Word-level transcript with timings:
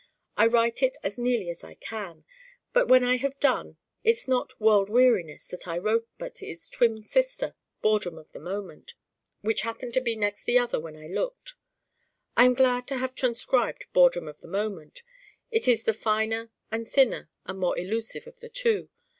I 0.35 0.47
write 0.47 0.81
it 0.81 0.97
as 1.03 1.19
nearly 1.19 1.51
as 1.51 1.63
I 1.63 1.75
can. 1.75 2.25
But 2.73 2.87
when 2.87 3.03
I 3.03 3.17
have 3.17 3.39
done 3.39 3.77
it's 4.03 4.27
not 4.27 4.59
World 4.59 4.89
Weariness 4.89 5.47
that 5.49 5.67
I 5.67 5.77
wrote 5.77 6.07
but 6.17 6.41
its 6.41 6.71
twin 6.71 7.03
sister, 7.03 7.53
Boredom 7.83 8.17
of 8.17 8.31
the 8.31 8.39
Moment, 8.39 8.95
which 9.41 9.61
happened 9.61 9.93
to 9.93 10.01
be 10.01 10.15
next 10.15 10.45
the 10.45 10.57
other 10.57 10.79
when 10.79 10.97
I 10.97 11.05
looked. 11.05 11.53
I 12.35 12.45
am 12.45 12.55
glad 12.55 12.87
to 12.87 12.97
have 12.97 13.13
transcribed 13.13 13.85
Boredom 13.93 14.27
of 14.27 14.41
the 14.41 14.47
Moment. 14.47 15.03
It 15.51 15.67
is 15.67 15.83
the 15.83 15.93
finer 15.93 16.49
and 16.71 16.87
thinner 16.89 17.29
and 17.45 17.59
more 17.59 17.77
elusive 17.77 18.25
of 18.25 18.39
the 18.39 18.49
two. 18.49 18.89